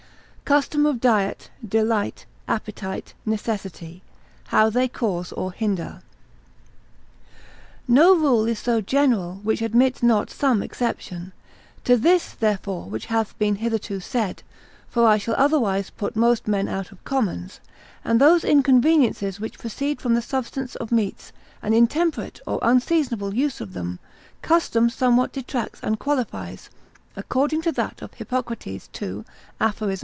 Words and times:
—Custom 0.57 0.85
of 0.85 0.99
Diet, 0.99 1.49
Delight, 1.65 2.25
Appetite, 2.45 3.13
Necessity, 3.25 4.03
how 4.47 4.69
they 4.69 4.89
cause 4.89 5.31
or 5.31 5.53
hinder. 5.53 6.01
No 7.87 8.13
rule 8.17 8.45
is 8.45 8.59
so 8.59 8.81
general, 8.81 9.35
which 9.43 9.61
admits 9.61 10.03
not 10.03 10.29
some 10.29 10.61
exception; 10.61 11.31
to 11.85 11.95
this, 11.95 12.33
therefore, 12.33 12.87
which 12.89 13.05
hath 13.05 13.37
been 13.39 13.55
hitherto 13.63 14.01
said, 14.01 14.43
(for 14.89 15.07
I 15.07 15.17
shall 15.17 15.35
otherwise 15.37 15.89
put 15.89 16.17
most 16.17 16.49
men 16.49 16.67
out 16.67 16.91
of 16.91 17.01
commons,) 17.05 17.61
and 18.03 18.19
those 18.19 18.43
inconveniences 18.43 19.39
which 19.39 19.57
proceed 19.57 20.01
from 20.01 20.15
the 20.15 20.21
substance 20.21 20.75
of 20.75 20.91
meats, 20.91 21.31
an 21.61 21.73
intemperate 21.73 22.41
or 22.45 22.59
unseasonable 22.61 23.33
use 23.33 23.61
of 23.61 23.71
them, 23.71 23.99
custom 24.41 24.89
somewhat 24.89 25.31
detracts 25.31 25.79
and 25.81 25.97
qualifies, 25.97 26.69
according 27.15 27.61
to 27.61 27.71
that 27.71 28.01
of 28.01 28.13
Hippocrates, 28.15 28.89
2 28.91 29.23
Aphoris. 29.61 29.99